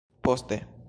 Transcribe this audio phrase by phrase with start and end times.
[0.27, 0.57] Poste.